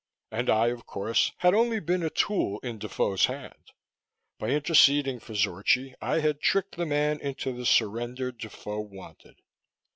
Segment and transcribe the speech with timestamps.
[0.31, 3.71] And I, of course, had been only a tool in Defoe's hand;
[4.39, 9.35] by interceding for Zorchi, I had tricked the man into the surrender Defoe wanted.